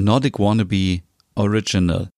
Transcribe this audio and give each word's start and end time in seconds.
Nordic 0.00 0.38
Wannabe 0.38 1.00
Original. 1.34 2.08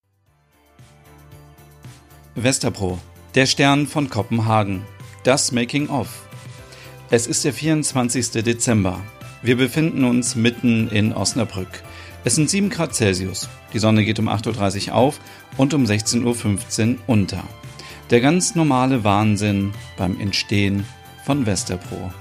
Westerpro, 2.35 2.99
der 3.35 3.47
Stern 3.47 3.87
von 3.87 4.11
Kopenhagen. 4.11 4.83
Das 5.25 5.51
Making 5.51 5.89
of. 5.89 6.29
Es 7.09 7.27
ist 7.27 7.43
der 7.43 7.55
24. 7.55 8.33
Dezember. 8.43 9.01
Wir 9.41 9.57
befinden 9.57 10.05
uns 10.05 10.37
mitten 10.37 10.89
in 10.89 11.15
Osnabrück. 11.15 11.83
Es 12.23 12.35
sind 12.35 12.51
7 12.51 12.69
Grad 12.69 12.95
Celsius. 12.95 13.49
Die 13.73 13.79
Sonne 13.79 14.05
geht 14.05 14.19
um 14.19 14.29
8.30 14.29 14.89
Uhr 14.89 14.95
auf 14.97 15.19
und 15.57 15.73
um 15.73 15.85
16.15 15.85 16.91
Uhr 16.91 16.99
unter. 17.07 17.43
Der 18.11 18.21
ganz 18.21 18.55
normale 18.55 19.05
Wahnsinn 19.05 19.73
beim 19.97 20.21
Entstehen 20.21 20.85
von 21.25 21.47
Westerpro. 21.47 22.13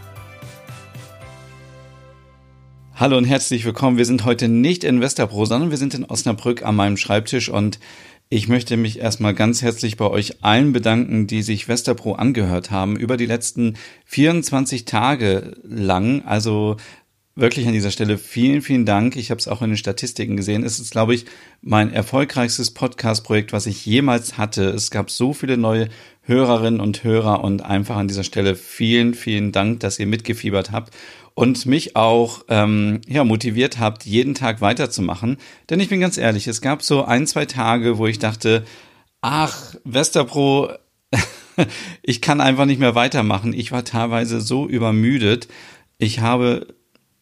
Hallo 2.99 3.17
und 3.17 3.23
herzlich 3.23 3.63
willkommen. 3.63 3.95
Wir 3.95 4.03
sind 4.03 4.25
heute 4.25 4.49
nicht 4.49 4.83
in 4.83 4.99
Westerpro, 4.99 5.45
sondern 5.45 5.69
wir 5.69 5.77
sind 5.77 5.93
in 5.93 6.03
Osnabrück 6.03 6.63
an 6.63 6.75
meinem 6.75 6.97
Schreibtisch 6.97 7.47
und 7.47 7.79
ich 8.27 8.49
möchte 8.49 8.75
mich 8.75 8.99
erstmal 8.99 9.33
ganz 9.33 9.61
herzlich 9.61 9.95
bei 9.95 10.07
euch 10.07 10.43
allen 10.43 10.73
bedanken, 10.73 11.25
die 11.25 11.41
sich 11.41 11.69
Westerpro 11.69 12.15
angehört 12.15 12.71
haben 12.71 12.97
über 12.97 13.15
die 13.15 13.25
letzten 13.25 13.75
24 14.03 14.83
Tage 14.83 15.55
lang. 15.63 16.25
Also 16.25 16.75
wirklich 17.35 17.67
an 17.67 17.73
dieser 17.73 17.91
Stelle 17.91 18.17
vielen, 18.17 18.61
vielen 18.61 18.85
Dank. 18.85 19.15
Ich 19.15 19.31
habe 19.31 19.39
es 19.39 19.47
auch 19.47 19.61
in 19.61 19.69
den 19.69 19.77
Statistiken 19.77 20.35
gesehen. 20.35 20.63
Es 20.63 20.77
ist, 20.81 20.91
glaube 20.91 21.15
ich, 21.15 21.23
mein 21.61 21.93
erfolgreichstes 21.93 22.71
Podcast-Projekt, 22.71 23.53
was 23.53 23.65
ich 23.65 23.85
jemals 23.85 24.37
hatte. 24.37 24.65
Es 24.71 24.91
gab 24.91 25.09
so 25.09 25.31
viele 25.31 25.55
neue 25.55 25.87
Hörerinnen 26.23 26.81
und 26.81 27.05
Hörer 27.05 27.45
und 27.45 27.63
einfach 27.63 27.95
an 27.95 28.09
dieser 28.09 28.25
Stelle 28.25 28.57
vielen, 28.57 29.13
vielen 29.13 29.53
Dank, 29.53 29.79
dass 29.79 29.99
ihr 29.99 30.05
mitgefiebert 30.05 30.71
habt 30.71 30.93
und 31.33 31.65
mich 31.65 31.95
auch 31.95 32.43
ähm, 32.49 33.01
ja, 33.07 33.23
motiviert 33.23 33.79
habt, 33.79 34.05
jeden 34.05 34.35
Tag 34.35 34.61
weiterzumachen. 34.61 35.37
Denn 35.69 35.79
ich 35.79 35.89
bin 35.89 35.99
ganz 35.99 36.17
ehrlich, 36.17 36.47
es 36.47 36.61
gab 36.61 36.83
so 36.83 37.03
ein, 37.03 37.27
zwei 37.27 37.45
Tage, 37.45 37.97
wo 37.97 38.07
ich 38.07 38.19
dachte, 38.19 38.65
ach, 39.21 39.75
Westerpro, 39.83 40.71
ich 42.01 42.21
kann 42.21 42.41
einfach 42.41 42.65
nicht 42.65 42.79
mehr 42.79 42.95
weitermachen. 42.95 43.53
Ich 43.53 43.71
war 43.71 43.85
teilweise 43.85 44.41
so 44.41 44.67
übermüdet. 44.67 45.47
Ich 45.97 46.19
habe 46.19 46.67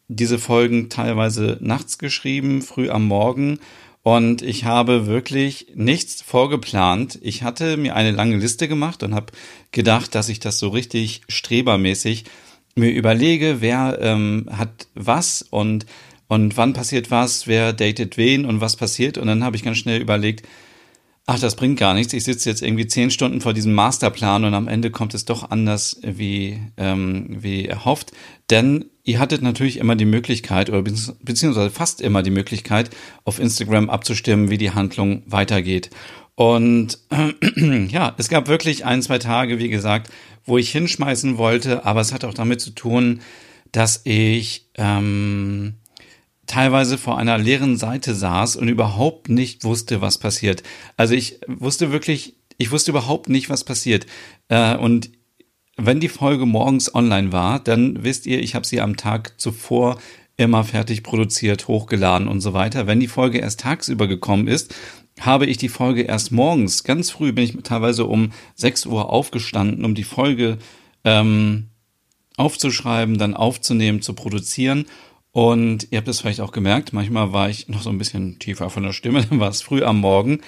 diese 0.08 0.38
Folgen 0.38 0.88
teilweise 0.88 1.58
nachts 1.60 1.98
geschrieben, 1.98 2.62
früh 2.62 2.90
am 2.90 3.06
Morgen 3.06 3.58
und 4.02 4.40
ich 4.40 4.64
habe 4.64 5.06
wirklich 5.06 5.66
nichts 5.74 6.22
vorgeplant. 6.22 7.18
Ich 7.20 7.42
hatte 7.42 7.76
mir 7.76 7.94
eine 7.94 8.10
lange 8.10 8.38
Liste 8.38 8.66
gemacht 8.66 9.02
und 9.02 9.14
habe 9.14 9.32
gedacht, 9.70 10.14
dass 10.14 10.30
ich 10.30 10.40
das 10.40 10.58
so 10.58 10.68
richtig 10.68 11.20
strebermäßig 11.28 12.24
mir 12.78 12.90
überlege, 12.90 13.56
wer 13.60 13.98
ähm, 14.00 14.48
hat 14.50 14.88
was 14.94 15.42
und 15.42 15.86
und 16.28 16.56
wann 16.58 16.74
passiert 16.74 17.10
was, 17.10 17.46
wer 17.46 17.72
datet 17.72 18.16
wen 18.16 18.44
und 18.44 18.60
was 18.60 18.76
passiert. 18.76 19.18
Und 19.18 19.26
dann 19.26 19.42
habe 19.42 19.56
ich 19.56 19.64
ganz 19.64 19.78
schnell 19.78 20.00
überlegt, 20.00 20.46
ach, 21.26 21.38
das 21.38 21.56
bringt 21.56 21.78
gar 21.78 21.94
nichts. 21.94 22.12
Ich 22.12 22.24
sitze 22.24 22.48
jetzt 22.48 22.62
irgendwie 22.62 22.86
zehn 22.86 23.10
Stunden 23.10 23.40
vor 23.40 23.54
diesem 23.54 23.74
Masterplan 23.74 24.44
und 24.44 24.54
am 24.54 24.68
Ende 24.68 24.90
kommt 24.90 25.14
es 25.14 25.24
doch 25.24 25.50
anders 25.50 26.00
wie, 26.02 26.58
ähm, 26.76 27.36
wie 27.40 27.66
erhofft. 27.66 28.12
Denn 28.50 28.86
ihr 29.04 29.18
hattet 29.18 29.42
natürlich 29.42 29.78
immer 29.78 29.96
die 29.96 30.04
Möglichkeit, 30.04 30.70
oder 30.70 30.82
beziehungsweise 30.82 31.70
fast 31.70 32.00
immer 32.00 32.22
die 32.22 32.30
Möglichkeit, 32.30 32.90
auf 33.24 33.40
Instagram 33.40 33.90
abzustimmen, 33.90 34.50
wie 34.50 34.58
die 34.58 34.70
Handlung 34.70 35.22
weitergeht. 35.26 35.90
Und 36.38 36.98
äh, 37.10 37.86
ja, 37.88 38.14
es 38.16 38.28
gab 38.28 38.46
wirklich 38.46 38.84
ein, 38.84 39.02
zwei 39.02 39.18
Tage, 39.18 39.58
wie 39.58 39.68
gesagt, 39.68 40.08
wo 40.44 40.56
ich 40.56 40.70
hinschmeißen 40.70 41.36
wollte, 41.36 41.84
aber 41.84 42.00
es 42.00 42.12
hat 42.12 42.24
auch 42.24 42.32
damit 42.32 42.60
zu 42.60 42.70
tun, 42.70 43.22
dass 43.72 44.02
ich 44.04 44.68
ähm, 44.76 45.74
teilweise 46.46 46.96
vor 46.96 47.18
einer 47.18 47.38
leeren 47.38 47.76
Seite 47.76 48.14
saß 48.14 48.54
und 48.54 48.68
überhaupt 48.68 49.28
nicht 49.28 49.64
wusste, 49.64 50.00
was 50.00 50.18
passiert. 50.18 50.62
Also 50.96 51.14
ich 51.14 51.40
wusste 51.48 51.90
wirklich, 51.90 52.36
ich 52.56 52.70
wusste 52.70 52.92
überhaupt 52.92 53.28
nicht, 53.28 53.50
was 53.50 53.64
passiert. 53.64 54.06
Äh, 54.46 54.76
und 54.76 55.10
wenn 55.76 55.98
die 55.98 56.08
Folge 56.08 56.46
morgens 56.46 56.94
online 56.94 57.32
war, 57.32 57.58
dann 57.58 58.04
wisst 58.04 58.26
ihr, 58.26 58.40
ich 58.40 58.54
habe 58.54 58.64
sie 58.64 58.80
am 58.80 58.96
Tag 58.96 59.40
zuvor 59.40 59.98
immer 60.36 60.62
fertig 60.62 61.02
produziert, 61.02 61.66
hochgeladen 61.66 62.28
und 62.28 62.42
so 62.42 62.52
weiter. 62.52 62.86
Wenn 62.86 63.00
die 63.00 63.08
Folge 63.08 63.38
erst 63.38 63.58
tagsüber 63.58 64.06
gekommen 64.06 64.46
ist, 64.46 64.72
habe 65.20 65.46
ich 65.46 65.56
die 65.56 65.68
Folge 65.68 66.02
erst 66.02 66.32
morgens, 66.32 66.84
ganz 66.84 67.10
früh 67.10 67.32
bin 67.32 67.44
ich 67.44 67.56
teilweise 67.62 68.06
um 68.06 68.32
6 68.56 68.86
Uhr 68.86 69.10
aufgestanden, 69.10 69.84
um 69.84 69.94
die 69.94 70.04
Folge 70.04 70.58
ähm, 71.04 71.68
aufzuschreiben, 72.36 73.18
dann 73.18 73.34
aufzunehmen, 73.34 74.02
zu 74.02 74.14
produzieren. 74.14 74.86
Und 75.32 75.88
ihr 75.90 75.98
habt 75.98 76.08
es 76.08 76.20
vielleicht 76.20 76.40
auch 76.40 76.52
gemerkt, 76.52 76.92
manchmal 76.92 77.32
war 77.32 77.50
ich 77.50 77.68
noch 77.68 77.82
so 77.82 77.90
ein 77.90 77.98
bisschen 77.98 78.38
tiefer 78.38 78.70
von 78.70 78.82
der 78.82 78.92
Stimme, 78.92 79.24
dann 79.30 79.40
war 79.40 79.50
es 79.50 79.62
früh 79.62 79.82
am 79.82 80.00
Morgen 80.00 80.40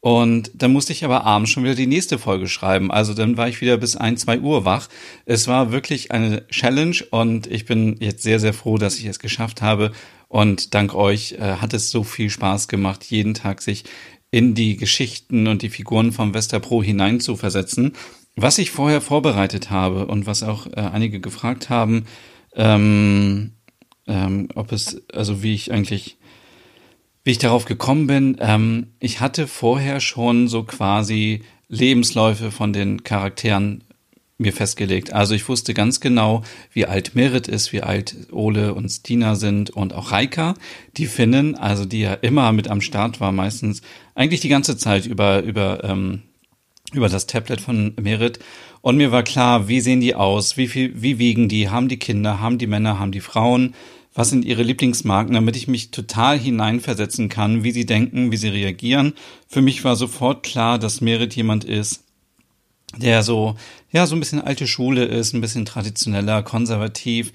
und 0.00 0.52
dann 0.54 0.72
musste 0.72 0.92
ich 0.92 1.04
aber 1.04 1.24
abends 1.24 1.50
schon 1.50 1.64
wieder 1.64 1.74
die 1.74 1.88
nächste 1.88 2.18
Folge 2.18 2.46
schreiben. 2.46 2.90
Also 2.92 3.14
dann 3.14 3.36
war 3.36 3.48
ich 3.48 3.60
wieder 3.60 3.76
bis 3.76 3.96
ein, 3.96 4.16
zwei 4.16 4.38
Uhr 4.38 4.64
wach. 4.64 4.88
Es 5.24 5.48
war 5.48 5.72
wirklich 5.72 6.12
eine 6.12 6.46
Challenge 6.48 6.96
und 7.10 7.48
ich 7.48 7.64
bin 7.64 7.96
jetzt 7.98 8.22
sehr, 8.22 8.38
sehr 8.38 8.54
froh, 8.54 8.78
dass 8.78 8.98
ich 8.98 9.06
es 9.06 9.18
geschafft 9.18 9.60
habe. 9.60 9.90
Und 10.28 10.74
dank 10.74 10.94
euch 10.94 11.32
äh, 11.32 11.56
hat 11.56 11.74
es 11.74 11.90
so 11.90 12.04
viel 12.04 12.30
Spaß 12.30 12.68
gemacht, 12.68 13.04
jeden 13.04 13.34
Tag 13.34 13.60
sich 13.60 13.84
in 14.30 14.54
die 14.54 14.76
Geschichten 14.76 15.46
und 15.46 15.62
die 15.62 15.70
Figuren 15.70 16.12
vom 16.12 16.34
Westerpro 16.34 16.82
hineinzuversetzen. 16.82 17.92
Was 18.36 18.58
ich 18.58 18.70
vorher 18.70 19.00
vorbereitet 19.00 19.70
habe 19.70 20.06
und 20.06 20.26
was 20.26 20.42
auch 20.42 20.66
äh, 20.66 20.80
einige 20.80 21.20
gefragt 21.20 21.70
haben, 21.70 22.04
ähm, 22.54 23.54
ähm, 24.06 24.48
ob 24.54 24.72
es, 24.72 25.02
also 25.12 25.42
wie 25.42 25.54
ich 25.54 25.72
eigentlich 25.72 26.18
wie 27.24 27.32
ich 27.32 27.38
darauf 27.38 27.66
gekommen 27.66 28.06
bin, 28.06 28.38
ähm, 28.40 28.94
ich 29.00 29.20
hatte 29.20 29.46
vorher 29.48 30.00
schon 30.00 30.48
so 30.48 30.62
quasi 30.62 31.42
Lebensläufe 31.68 32.50
von 32.50 32.72
den 32.72 33.04
Charakteren 33.04 33.84
mir 34.38 34.52
festgelegt. 34.52 35.12
Also 35.12 35.34
ich 35.34 35.48
wusste 35.48 35.74
ganz 35.74 36.00
genau, 36.00 36.42
wie 36.72 36.86
alt 36.86 37.16
Merit 37.16 37.48
ist, 37.48 37.72
wie 37.72 37.82
alt 37.82 38.16
Ole 38.30 38.72
und 38.72 38.88
Stina 38.88 39.34
sind 39.34 39.70
und 39.70 39.92
auch 39.92 40.12
Reika, 40.12 40.54
die 40.96 41.06
Finnen, 41.06 41.56
also 41.56 41.84
die 41.84 42.00
ja 42.00 42.14
immer 42.14 42.52
mit 42.52 42.68
am 42.68 42.80
Start 42.80 43.20
war, 43.20 43.32
meistens 43.32 43.82
eigentlich 44.14 44.40
die 44.40 44.48
ganze 44.48 44.76
Zeit 44.76 45.06
über 45.06 45.42
über 45.42 45.82
ähm, 45.82 46.22
über 46.92 47.08
das 47.08 47.26
Tablet 47.26 47.60
von 47.60 47.94
Merit. 48.00 48.38
Und 48.80 48.96
mir 48.96 49.12
war 49.12 49.22
klar, 49.22 49.68
wie 49.68 49.80
sehen 49.80 50.00
die 50.00 50.14
aus, 50.14 50.56
wie 50.56 50.68
viel, 50.68 51.02
wie 51.02 51.18
wiegen 51.18 51.48
die, 51.48 51.68
haben 51.68 51.88
die 51.88 51.98
Kinder, 51.98 52.40
haben 52.40 52.58
die 52.58 52.66
Männer, 52.66 52.98
haben 52.98 53.12
die 53.12 53.20
Frauen, 53.20 53.74
was 54.14 54.30
sind 54.30 54.44
ihre 54.44 54.62
Lieblingsmarken, 54.62 55.34
damit 55.34 55.56
ich 55.56 55.68
mich 55.68 55.90
total 55.90 56.38
hineinversetzen 56.38 57.28
kann, 57.28 57.62
wie 57.62 57.72
sie 57.72 57.86
denken, 57.86 58.32
wie 58.32 58.36
sie 58.36 58.48
reagieren. 58.48 59.14
Für 59.46 59.60
mich 59.60 59.84
war 59.84 59.96
sofort 59.96 60.42
klar, 60.42 60.78
dass 60.78 61.00
Merit 61.00 61.36
jemand 61.36 61.64
ist, 61.64 62.04
der 62.96 63.22
so, 63.22 63.56
ja, 63.90 64.06
so 64.06 64.16
ein 64.16 64.20
bisschen 64.20 64.40
alte 64.40 64.66
Schule 64.66 65.04
ist, 65.04 65.34
ein 65.34 65.40
bisschen 65.40 65.64
traditioneller, 65.64 66.42
konservativ, 66.42 67.32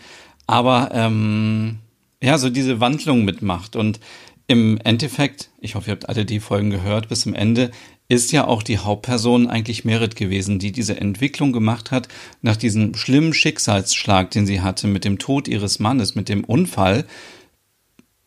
aber 0.48 0.90
ähm, 0.94 1.80
ja, 2.22 2.38
so 2.38 2.50
diese 2.50 2.80
Wandlung 2.80 3.26
mitmacht. 3.26 3.76
Und 3.76 4.00
im 4.48 4.78
Endeffekt, 4.84 5.50
ich 5.62 5.76
hoffe, 5.76 5.90
ihr 5.90 5.94
habt 5.94 6.10
alle 6.10 6.26
die 6.26 6.40
Folgen 6.40 6.70
gehört 6.70 7.10
bis 7.10 7.22
zum 7.22 7.34
Ende, 7.34 7.72
ist 8.10 8.32
ja 8.32 8.46
auch 8.46 8.64
die 8.64 8.80
Hauptperson 8.80 9.48
eigentlich 9.48 9.86
Merit 9.86 10.16
gewesen, 10.16 10.60
die 10.60 10.72
diese 10.72 11.00
Entwicklung 11.00 11.54
gemacht 11.54 11.92
hat 11.92 12.08
nach 12.42 12.58
diesem 12.58 12.96
schlimmen 12.96 13.34
Schicksalsschlag, 13.34 14.32
den 14.32 14.46
sie 14.46 14.62
hatte 14.62 14.88
mit 14.88 15.06
dem 15.06 15.20
Tod 15.20 15.48
ihres 15.48 15.80
Mannes, 15.80 16.14
mit 16.14 16.30
dem 16.30 16.44
Unfall, 16.44 17.06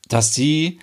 dass 0.09 0.35
sie 0.35 0.79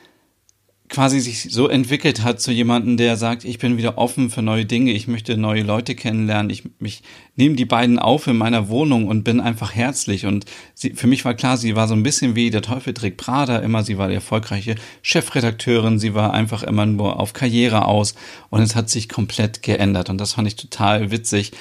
quasi 0.94 1.20
sich 1.20 1.52
so 1.52 1.68
entwickelt 1.68 2.24
hat 2.24 2.40
zu 2.40 2.52
jemandem, 2.52 2.98
der 2.98 3.18
sagt, 3.18 3.46
ich 3.46 3.58
bin 3.58 3.78
wieder 3.78 3.98
offen 3.98 4.30
für 4.30 4.44
neue 4.44 4.64
Dinge, 4.64 4.92
ich 4.92 5.08
möchte 5.08 5.36
neue 5.38 5.64
Leute 5.64 5.96
kennenlernen, 5.96 6.52
ich 6.52 6.64
mich 6.78 7.02
nehme 7.36 7.56
die 7.56 7.66
beiden 7.66 7.98
auf 7.98 8.28
in 8.28 8.38
meiner 8.38 8.70
Wohnung 8.70 9.08
und 9.08 9.24
bin 9.24 9.42
einfach 9.42 9.74
herzlich. 9.74 10.28
Und 10.28 10.46
sie, 10.76 10.92
für 10.92 11.08
mich 11.08 11.26
war 11.26 11.34
klar, 11.34 11.58
sie 11.58 11.76
war 11.76 11.88
so 11.88 11.96
ein 11.96 12.04
bisschen 12.04 12.36
wie 12.36 12.52
der 12.52 12.62
Teufel 12.62 12.94
trägt 12.94 13.18
Prada, 13.18 13.58
immer 13.58 13.84
sie 13.84 13.98
war 13.98 14.08
die 14.08 14.14
erfolgreiche 14.14 14.76
Chefredakteurin, 15.02 15.98
sie 15.98 16.14
war 16.14 16.31
einfach 16.31 16.62
immer 16.62 16.86
nur 16.86 17.19
auf 17.19 17.34
Karriere 17.34 17.86
aus 17.86 18.13
und 18.51 18.62
es 18.62 18.75
hat 18.75 18.92
sich 18.92 19.10
komplett 19.10 19.63
geändert 19.63 20.12
und 20.12 20.19
das 20.19 20.34
fand 20.34 20.48
ich 20.48 20.56
total 20.56 21.10
witzig 21.10 21.54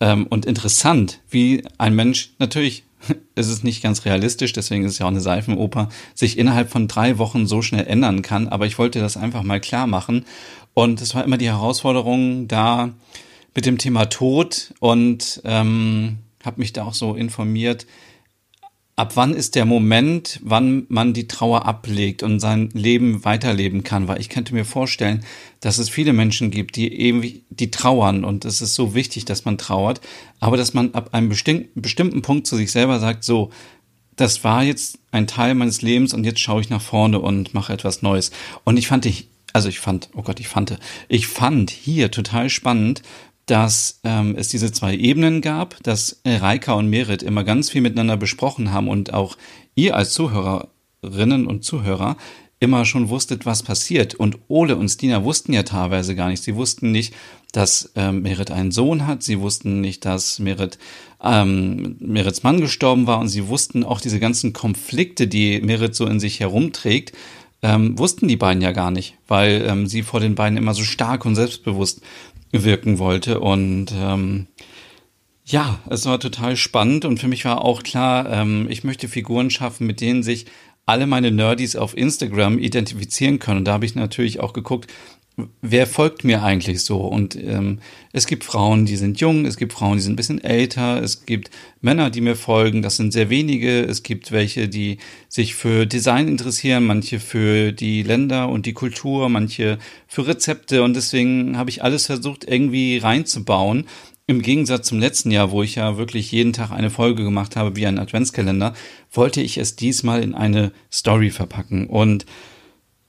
ähm, 0.00 0.26
und 0.28 0.44
interessant, 0.44 1.20
wie 1.30 1.62
ein 1.78 1.94
Mensch 1.94 2.30
natürlich 2.40 2.82
ist 3.34 3.48
es 3.48 3.62
nicht 3.62 3.82
ganz 3.82 4.04
realistisch, 4.04 4.52
deswegen 4.52 4.84
ist 4.84 4.92
es 4.92 4.98
ja 4.98 5.06
auch 5.06 5.10
eine 5.10 5.20
Seifenoper, 5.20 5.88
sich 6.14 6.38
innerhalb 6.38 6.70
von 6.70 6.88
drei 6.88 7.18
Wochen 7.18 7.46
so 7.46 7.62
schnell 7.62 7.86
ändern 7.86 8.22
kann. 8.22 8.48
Aber 8.48 8.66
ich 8.66 8.78
wollte 8.78 9.00
das 9.00 9.16
einfach 9.16 9.42
mal 9.42 9.60
klar 9.60 9.86
machen. 9.86 10.24
Und 10.74 11.00
es 11.00 11.14
war 11.14 11.24
immer 11.24 11.38
die 11.38 11.50
Herausforderung 11.50 12.48
da 12.48 12.90
mit 13.54 13.66
dem 13.66 13.78
Thema 13.78 14.06
Tod 14.06 14.72
und 14.80 15.42
ähm, 15.44 16.18
habe 16.44 16.60
mich 16.60 16.72
da 16.72 16.84
auch 16.84 16.94
so 16.94 17.14
informiert, 17.14 17.86
ab 18.96 19.16
wann 19.16 19.34
ist 19.34 19.54
der 19.54 19.64
Moment, 19.64 20.38
wann 20.42 20.84
man 20.88 21.14
die 21.14 21.26
Trauer 21.26 21.64
ablegt 21.66 22.22
und 22.22 22.40
sein 22.40 22.68
Leben 22.74 23.24
weiterleben 23.24 23.84
kann? 23.84 24.06
Weil 24.06 24.20
ich 24.20 24.28
könnte 24.28 24.54
mir 24.54 24.64
vorstellen, 24.64 25.24
dass 25.60 25.78
es 25.78 25.88
viele 25.88 26.12
Menschen 26.12 26.50
gibt, 26.50 26.76
die 26.76 26.92
eben, 27.00 27.22
die 27.50 27.70
trauern 27.70 28.24
und 28.24 28.44
es 28.44 28.60
ist 28.60 28.74
so 28.74 28.94
wichtig, 28.94 29.24
dass 29.24 29.44
man 29.44 29.58
trauert, 29.58 30.00
aber 30.40 30.56
dass 30.56 30.74
man 30.74 30.94
ab 30.94 31.10
einem 31.12 31.28
bestimmten, 31.28 31.80
bestimmten 31.80 32.22
Punkt 32.22 32.46
zu 32.46 32.56
sich 32.56 32.70
selber 32.70 33.00
sagt, 33.00 33.24
so, 33.24 33.50
das 34.16 34.44
war 34.44 34.62
jetzt 34.62 34.98
ein 35.10 35.26
Teil 35.26 35.54
meines 35.54 35.80
Lebens 35.80 36.12
und 36.12 36.24
jetzt 36.24 36.40
schaue 36.40 36.60
ich 36.60 36.68
nach 36.68 36.82
vorne 36.82 37.18
und 37.18 37.54
mache 37.54 37.72
etwas 37.72 38.02
Neues. 38.02 38.30
Und 38.64 38.76
ich 38.76 38.88
fand 38.88 39.06
ich, 39.06 39.28
also 39.54 39.70
ich 39.70 39.80
fand, 39.80 40.10
oh 40.14 40.22
Gott, 40.22 40.38
ich 40.38 40.48
fand, 40.48 40.78
ich 41.08 41.26
fand 41.26 41.70
hier 41.70 42.10
total 42.10 42.50
spannend, 42.50 43.02
dass 43.46 44.00
ähm, 44.04 44.34
es 44.36 44.48
diese 44.48 44.72
zwei 44.72 44.94
Ebenen 44.94 45.40
gab, 45.40 45.82
dass 45.82 46.20
Reika 46.24 46.74
und 46.74 46.88
Merit 46.88 47.22
immer 47.22 47.44
ganz 47.44 47.70
viel 47.70 47.80
miteinander 47.80 48.16
besprochen 48.16 48.72
haben 48.72 48.88
und 48.88 49.12
auch 49.12 49.36
ihr 49.74 49.96
als 49.96 50.12
Zuhörerinnen 50.12 51.46
und 51.46 51.64
Zuhörer 51.64 52.16
immer 52.62 52.84
schon 52.84 53.08
wusstet, 53.08 53.44
was 53.44 53.64
passiert. 53.64 54.14
Und 54.14 54.38
Ole 54.46 54.76
und 54.76 54.88
Stina 54.88 55.24
wussten 55.24 55.52
ja 55.52 55.64
teilweise 55.64 56.14
gar 56.14 56.28
nicht. 56.28 56.44
Sie 56.44 56.54
wussten 56.54 56.92
nicht, 56.92 57.12
dass 57.50 57.90
ähm, 57.96 58.22
Merit 58.22 58.52
einen 58.52 58.70
Sohn 58.70 59.08
hat. 59.08 59.24
Sie 59.24 59.40
wussten 59.40 59.80
nicht, 59.80 60.04
dass 60.04 60.38
Merit 60.38 60.78
ähm, 61.20 61.96
Merits 61.98 62.44
Mann 62.44 62.60
gestorben 62.60 63.08
war. 63.08 63.18
Und 63.18 63.28
sie 63.28 63.48
wussten 63.48 63.82
auch 63.82 64.00
diese 64.00 64.20
ganzen 64.20 64.52
Konflikte, 64.52 65.26
die 65.26 65.60
Merit 65.60 65.96
so 65.96 66.06
in 66.06 66.20
sich 66.20 66.38
herumträgt, 66.38 67.12
ähm, 67.62 67.98
wussten 67.98 68.28
die 68.28 68.36
beiden 68.36 68.62
ja 68.62 68.70
gar 68.70 68.92
nicht, 68.92 69.16
weil 69.26 69.64
ähm, 69.68 69.86
sie 69.88 70.02
vor 70.02 70.20
den 70.20 70.36
beiden 70.36 70.56
immer 70.56 70.74
so 70.74 70.82
stark 70.82 71.24
und 71.24 71.34
selbstbewusst 71.34 72.00
wirken 72.52 72.98
wollte. 72.98 73.40
Und 73.40 73.92
ähm, 73.96 74.46
ja, 75.44 75.80
es 75.90 76.06
war 76.06 76.20
total 76.20 76.56
spannend 76.56 77.04
und 77.04 77.18
für 77.18 77.28
mich 77.28 77.44
war 77.44 77.64
auch 77.64 77.82
klar, 77.82 78.30
ähm, 78.30 78.66
ich 78.70 78.84
möchte 78.84 79.08
Figuren 79.08 79.50
schaffen, 79.50 79.86
mit 79.86 80.00
denen 80.00 80.22
sich 80.22 80.46
alle 80.86 81.06
meine 81.06 81.30
Nerdies 81.30 81.76
auf 81.76 81.96
Instagram 81.96 82.58
identifizieren 82.58 83.38
können. 83.38 83.58
Und 83.58 83.64
da 83.64 83.72
habe 83.72 83.86
ich 83.86 83.94
natürlich 83.94 84.40
auch 84.40 84.52
geguckt, 84.52 84.92
wer 85.62 85.86
folgt 85.86 86.24
mir 86.24 86.42
eigentlich 86.42 86.82
so? 86.82 86.98
Und 86.98 87.36
ähm, 87.36 87.80
es 88.12 88.26
gibt 88.26 88.44
Frauen, 88.44 88.84
die 88.84 88.96
sind 88.96 89.20
jung, 89.20 89.46
es 89.46 89.56
gibt 89.56 89.72
Frauen, 89.72 89.96
die 89.96 90.02
sind 90.02 90.12
ein 90.12 90.16
bisschen 90.16 90.44
älter, 90.44 91.02
es 91.02 91.24
gibt 91.24 91.50
Männer, 91.80 92.10
die 92.10 92.20
mir 92.20 92.36
folgen, 92.36 92.82
das 92.82 92.96
sind 92.96 93.12
sehr 93.12 93.30
wenige, 93.30 93.80
es 93.80 94.02
gibt 94.02 94.32
welche, 94.32 94.68
die 94.68 94.98
sich 95.28 95.54
für 95.54 95.86
Design 95.86 96.28
interessieren, 96.28 96.84
manche 96.84 97.18
für 97.18 97.72
die 97.72 98.02
Länder 98.02 98.48
und 98.48 98.66
die 98.66 98.74
Kultur, 98.74 99.28
manche 99.28 99.78
für 100.06 100.26
Rezepte 100.26 100.82
und 100.82 100.94
deswegen 100.94 101.56
habe 101.56 101.70
ich 101.70 101.82
alles 101.82 102.06
versucht 102.06 102.44
irgendwie 102.44 102.98
reinzubauen. 102.98 103.86
Im 104.26 104.40
Gegensatz 104.40 104.86
zum 104.86 105.00
letzten 105.00 105.30
Jahr, 105.30 105.50
wo 105.50 105.62
ich 105.62 105.74
ja 105.74 105.96
wirklich 105.98 106.30
jeden 106.30 106.52
Tag 106.52 106.70
eine 106.70 106.90
Folge 106.90 107.24
gemacht 107.24 107.56
habe 107.56 107.74
wie 107.74 107.86
ein 107.86 107.98
Adventskalender, 107.98 108.72
wollte 109.10 109.40
ich 109.40 109.58
es 109.58 109.76
diesmal 109.76 110.22
in 110.22 110.34
eine 110.34 110.72
Story 110.90 111.30
verpacken 111.30 111.86
und 111.86 112.24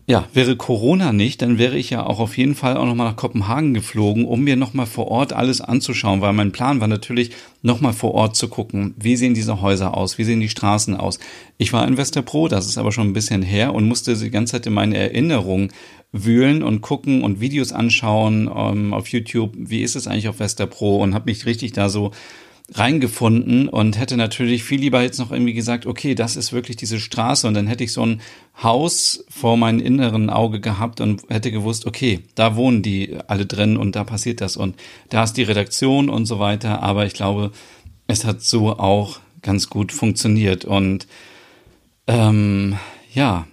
ja, 0.06 0.28
wäre 0.34 0.58
Corona 0.58 1.14
nicht, 1.14 1.42
dann 1.42 1.58
wäre 1.58 1.78
ich 1.78 1.90
ja 1.90 2.06
auch 2.06 2.20
auf 2.20 2.38
jeden 2.38 2.56
Fall 2.56 2.76
auch 2.76 2.86
nochmal 2.86 3.12
nach 3.12 3.16
Kopenhagen 3.16 3.74
geflogen, 3.74 4.26
um 4.26 4.42
mir 4.42 4.58
nochmal 4.58 4.86
vor 4.86 5.08
Ort 5.08 5.32
alles 5.32 5.62
anzuschauen, 5.62 6.20
weil 6.20 6.34
mein 6.34 6.52
Plan 6.52 6.82
war 6.82 6.90
natürlich, 6.90 7.32
nochmal 7.62 7.94
vor 7.94 8.14
Ort 8.14 8.36
zu 8.36 8.50
gucken, 8.50 8.94
wie 8.98 9.16
sehen 9.16 9.34
diese 9.34 9.62
Häuser 9.62 9.96
aus, 9.96 10.18
wie 10.18 10.26
sehen 10.26 10.42
die 10.42 10.50
Straßen 10.50 10.98
aus. 10.98 11.20
Ich 11.58 11.72
war 11.72 11.88
in 11.88 11.96
Westerpro, 11.96 12.50
das 12.50 12.68
ist 12.68 12.78
aber 12.78 12.92
schon 12.92 13.08
ein 13.08 13.14
bisschen 13.14 13.42
her 13.42 13.74
und 13.74 13.88
musste 13.88 14.18
die 14.18 14.30
ganze 14.30 14.54
Zeit 14.54 14.66
in 14.66 14.74
meine 14.74 14.98
Erinnerungen 14.98 15.72
wühlen 16.12 16.64
und 16.64 16.82
gucken 16.82 17.24
und 17.24 17.40
Videos 17.40 17.72
anschauen 17.72 18.52
ähm, 18.54 18.94
auf 18.94 19.08
YouTube, 19.08 19.54
wie 19.56 19.84
ist 19.84 19.96
es 19.96 20.08
eigentlich 20.08 20.28
auf 20.28 20.40
Westerpro 20.40 20.98
und 21.02 21.14
habe 21.14 21.32
mich 21.32 21.46
richtig 21.46 21.72
da 21.72 21.88
so 21.88 22.12
reingefunden 22.72 23.68
und 23.68 24.00
hätte 24.00 24.18
natürlich 24.18 24.64
viel 24.64 24.80
lieber 24.80 25.02
jetzt 25.02 25.20
noch 25.20 25.32
irgendwie 25.32 25.54
gesagt, 25.54 25.86
okay, 25.86 26.16
das 26.16 26.36
ist 26.36 26.54
wirklich 26.54 26.78
diese 26.78 27.00
Straße. 27.00 27.48
Und 27.48 27.54
dann 27.54 27.68
hätte 27.68 27.84
ich 27.84 27.92
so 27.92 28.06
ein 28.06 28.22
Haus 28.62 29.26
vor 29.30 29.58
meinem 29.58 29.80
inneren 29.80 30.30
Auge 30.30 30.60
gehabt 30.60 31.02
und 31.02 31.24
hätte 31.30 31.52
gewusst, 31.52 31.86
okay, 31.86 32.22
da 32.36 32.56
wohnen 32.56 32.82
die 32.82 33.18
alle 33.28 33.46
drin 33.46 33.78
und 33.78 33.96
da 33.96 34.04
passiert 34.04 34.40
das. 34.42 34.56
Und 34.56 34.76
da 35.10 35.24
ist 35.24 35.34
die 35.34 35.44
Redaktion 35.44 36.10
und 36.10 36.26
so 36.26 36.40
weiter, 36.40 36.82
aber 36.82 37.06
ich 37.06 37.14
glaube, 37.14 37.52
es 38.08 38.26
hat 38.26 38.42
so 38.42 38.78
auch 38.80 39.20
ganz 39.42 39.70
gut 39.70 39.92
funktioniert. 39.92 40.64
Und 40.64 41.08
ähm, 42.08 42.78
ja, 43.14 43.46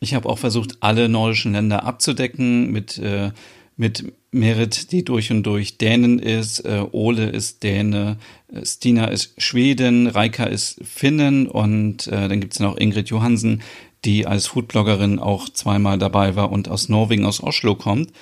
ich 0.00 0.14
habe 0.14 0.28
auch 0.28 0.38
versucht, 0.38 0.76
alle 0.80 1.08
nordischen 1.08 1.52
Länder 1.52 1.84
abzudecken 1.84 2.70
mit 2.70 2.98
äh, 2.98 3.30
mit 3.78 4.12
Merit, 4.30 4.92
die 4.92 5.04
durch 5.04 5.30
und 5.30 5.42
durch 5.44 5.78
Dänen 5.78 6.18
ist, 6.18 6.60
äh, 6.60 6.84
Ole 6.92 7.30
ist 7.30 7.62
Däne, 7.62 8.18
äh, 8.52 8.64
Stina 8.64 9.06
ist 9.06 9.40
Schweden, 9.40 10.06
Reika 10.06 10.44
ist 10.44 10.80
Finnen 10.84 11.46
und 11.46 12.06
äh, 12.08 12.28
dann 12.28 12.40
gibt's 12.40 12.60
noch 12.60 12.76
Ingrid 12.76 13.08
Johansen, 13.08 13.62
die 14.04 14.26
als 14.26 14.48
Foodbloggerin 14.48 15.18
auch 15.18 15.48
zweimal 15.48 15.98
dabei 15.98 16.36
war 16.36 16.52
und 16.52 16.68
aus 16.68 16.88
Norwegen, 16.88 17.24
aus 17.24 17.42
Oslo 17.42 17.74
kommt. 17.74 18.12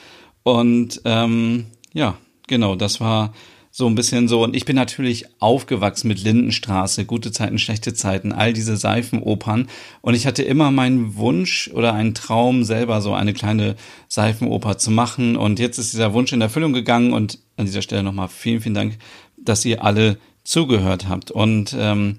Und 0.43 1.01
ähm, 1.05 1.67
ja, 1.93 2.17
genau, 2.47 2.77
das 2.77 3.01
war 3.01 3.35
so 3.77 3.87
ein 3.87 3.95
bisschen 3.95 4.27
so. 4.27 4.43
Und 4.43 4.57
ich 4.57 4.65
bin 4.65 4.75
natürlich 4.75 5.27
aufgewachsen 5.39 6.09
mit 6.09 6.25
Lindenstraße, 6.25 7.05
gute 7.05 7.31
Zeiten, 7.31 7.59
schlechte 7.59 7.93
Zeiten, 7.93 8.33
all 8.33 8.55
diese 8.55 8.79
Seifenopern. 8.79 9.69
Und 10.01 10.15
ich 10.15 10.27
hatte 10.27 10.43
immer 10.43 10.71
meinen 10.71 11.17
Wunsch 11.17 11.69
oder 11.75 11.93
einen 11.93 12.15
Traum, 12.15 12.65
selber 12.65 13.03
so 13.03 13.13
eine 13.13 13.35
kleine 13.35 13.77
Seifenoper 14.09 14.79
zu 14.79 14.91
machen. 14.91 15.37
Und 15.37 15.59
jetzt 15.59 15.77
ist 15.77 15.93
dieser 15.93 16.15
Wunsch 16.15 16.33
in 16.33 16.41
Erfüllung 16.41 16.73
gegangen. 16.73 17.13
Und 17.13 17.39
an 17.59 17.67
dieser 17.67 17.83
Stelle 17.83 18.03
nochmal 18.03 18.29
vielen, 18.29 18.63
vielen 18.63 18.75
Dank, 18.75 18.97
dass 19.37 19.63
ihr 19.67 19.85
alle 19.85 20.17
zugehört 20.43 21.07
habt. 21.07 21.31
Und 21.31 21.77
ähm, 21.79 22.17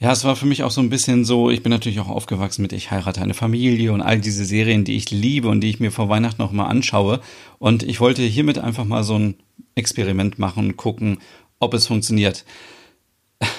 ja, 0.00 0.10
es 0.10 0.24
war 0.24 0.34
für 0.34 0.46
mich 0.46 0.64
auch 0.64 0.72
so 0.72 0.80
ein 0.80 0.90
bisschen 0.90 1.24
so, 1.24 1.50
ich 1.50 1.62
bin 1.62 1.70
natürlich 1.70 2.00
auch 2.00 2.08
aufgewachsen 2.08 2.62
mit 2.62 2.72
Ich 2.72 2.90
heirate 2.90 3.22
eine 3.22 3.34
Familie 3.34 3.92
und 3.92 4.00
all 4.00 4.18
diese 4.18 4.44
Serien, 4.44 4.82
die 4.82 4.96
ich 4.96 5.12
liebe 5.12 5.46
und 5.46 5.60
die 5.60 5.70
ich 5.70 5.78
mir 5.78 5.92
vor 5.92 6.08
Weihnachten 6.08 6.42
noch 6.42 6.50
mal 6.50 6.66
anschaue. 6.66 7.20
Und 7.60 7.84
ich 7.84 8.00
wollte 8.00 8.22
hiermit 8.22 8.58
einfach 8.58 8.84
mal 8.84 9.04
so 9.04 9.16
ein 9.16 9.36
Experiment 9.74 10.38
machen 10.38 10.76
gucken, 10.76 11.18
ob 11.58 11.74
es 11.74 11.86
funktioniert. 11.86 12.44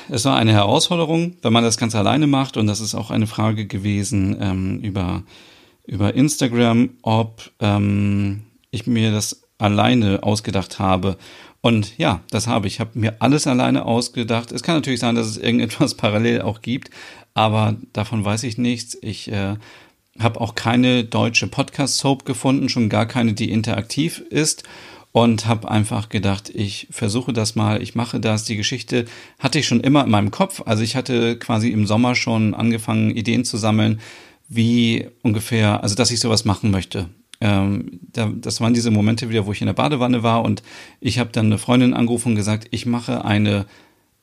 Es 0.09 0.25
war 0.25 0.37
eine 0.37 0.51
Herausforderung, 0.51 1.37
wenn 1.41 1.53
man 1.53 1.63
das 1.63 1.77
ganz 1.77 1.95
alleine 1.95 2.27
macht 2.27 2.57
und 2.57 2.67
das 2.67 2.81
ist 2.81 2.95
auch 2.95 3.09
eine 3.09 3.27
Frage 3.27 3.65
gewesen 3.65 4.37
ähm, 4.39 4.79
über, 4.79 5.23
über 5.85 6.13
Instagram, 6.13 6.91
ob 7.01 7.51
ähm, 7.59 8.43
ich 8.69 8.85
mir 8.85 9.11
das 9.11 9.43
alleine 9.57 10.23
ausgedacht 10.23 10.79
habe. 10.79 11.17
Und 11.61 11.97
ja, 11.97 12.21
das 12.31 12.47
habe 12.47 12.67
ich. 12.67 12.75
Ich 12.75 12.79
habe 12.79 12.97
mir 12.97 13.15
alles 13.19 13.45
alleine 13.45 13.85
ausgedacht. 13.85 14.51
Es 14.51 14.63
kann 14.63 14.75
natürlich 14.75 14.99
sein, 14.99 15.15
dass 15.15 15.27
es 15.27 15.37
irgendetwas 15.37 15.95
parallel 15.97 16.41
auch 16.41 16.61
gibt, 16.61 16.89
aber 17.33 17.75
davon 17.93 18.25
weiß 18.25 18.43
ich 18.43 18.57
nichts. 18.57 18.97
Ich 19.01 19.31
äh, 19.31 19.55
habe 20.19 20.41
auch 20.41 20.55
keine 20.55 21.03
deutsche 21.05 21.47
Podcast-Soap 21.47 22.25
gefunden, 22.25 22.69
schon 22.69 22.89
gar 22.89 23.05
keine, 23.05 23.33
die 23.33 23.51
interaktiv 23.51 24.19
ist 24.29 24.63
und 25.11 25.45
habe 25.45 25.69
einfach 25.69 26.09
gedacht, 26.09 26.49
ich 26.53 26.87
versuche 26.89 27.33
das 27.33 27.55
mal, 27.55 27.81
ich 27.81 27.95
mache 27.95 28.19
das. 28.19 28.45
Die 28.45 28.55
Geschichte 28.55 29.05
hatte 29.39 29.59
ich 29.59 29.67
schon 29.67 29.81
immer 29.81 30.03
in 30.03 30.11
meinem 30.11 30.31
Kopf. 30.31 30.61
Also 30.65 30.83
ich 30.83 30.95
hatte 30.95 31.37
quasi 31.37 31.69
im 31.69 31.85
Sommer 31.85 32.15
schon 32.15 32.53
angefangen, 32.53 33.11
Ideen 33.11 33.43
zu 33.43 33.57
sammeln, 33.57 33.99
wie 34.47 35.07
ungefähr, 35.21 35.83
also 35.83 35.95
dass 35.95 36.11
ich 36.11 36.19
sowas 36.19 36.45
machen 36.45 36.71
möchte. 36.71 37.09
Ähm, 37.41 37.99
da, 38.13 38.31
das 38.33 38.61
waren 38.61 38.73
diese 38.73 38.91
Momente 38.91 39.29
wieder, 39.29 39.45
wo 39.45 39.51
ich 39.51 39.61
in 39.61 39.67
der 39.67 39.73
Badewanne 39.73 40.23
war 40.23 40.43
und 40.43 40.61
ich 40.99 41.19
habe 41.19 41.31
dann 41.31 41.47
eine 41.47 41.57
Freundin 41.57 41.93
angerufen 41.93 42.29
und 42.29 42.35
gesagt, 42.35 42.67
ich 42.71 42.85
mache 42.85 43.25
eine 43.25 43.65